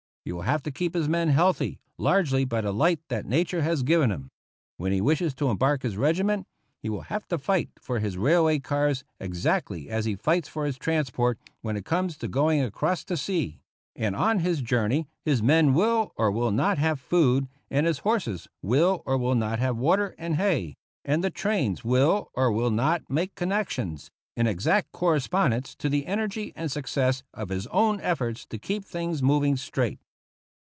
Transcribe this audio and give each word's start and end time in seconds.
He 0.23 0.31
will 0.31 0.43
have 0.43 0.61
to 0.63 0.71
keep 0.71 0.93
his 0.93 1.09
men 1.09 1.29
healthy 1.29 1.79
largely 1.97 2.45
by 2.45 2.61
the 2.61 2.71
light 2.71 2.99
that 3.09 3.25
nature 3.25 3.63
has 3.63 3.81
given 3.81 4.11
him. 4.11 4.29
When 4.77 4.91
he 4.91 5.01
wishes 5.01 5.33
to 5.35 5.49
em 5.49 5.57
bark 5.57 5.81
his 5.81 5.97
regiment, 5.97 6.45
he 6.79 6.89
will 6.89 7.01
have 7.09 7.27
to 7.29 7.39
fight 7.39 7.71
for 7.81 7.97
his 7.97 8.19
railway 8.19 8.59
cars 8.59 9.03
exactly 9.19 9.89
as 9.89 10.05
he 10.05 10.15
fights 10.15 10.47
for 10.47 10.65
his 10.67 10.77
transport 10.77 11.39
when 11.61 11.75
it 11.75 11.85
comes 11.85 12.17
to 12.17 12.27
going 12.27 12.61
across 12.61 13.03
the 13.03 13.17
sea; 13.17 13.61
and 13.95 14.15
on 14.15 14.41
his 14.41 14.61
journey 14.61 15.07
his 15.25 15.41
men 15.41 15.73
will 15.73 16.11
or 16.15 16.29
will 16.31 16.51
not 16.51 16.77
have 16.77 16.99
food, 16.99 17.47
and 17.71 17.87
his 17.87 17.97
horses 17.97 18.47
will 18.61 19.01
or 19.07 19.17
will 19.17 19.33
not 19.35 19.57
have 19.57 19.75
water 19.75 20.13
and 20.19 20.35
hay, 20.35 20.75
and 21.03 21.23
the 21.23 21.31
trains 21.31 21.83
will 21.83 22.29
or 22.35 22.51
will 22.51 22.71
not 22.71 23.01
make 23.09 23.33
connec 23.33 23.69
tions, 23.69 24.11
in 24.37 24.45
exact 24.45 24.91
correspondence 24.91 25.73
to 25.73 25.89
the 25.89 26.05
energy 26.05 26.53
and 26.55 26.71
success 26.71 27.23
of 27.33 27.49
his 27.49 27.65
own 27.67 27.99
efforts 28.01 28.45
to 28.45 28.59
keep 28.59 28.85
things 28.85 29.23
moving 29.23 29.57
straight. 29.57 29.97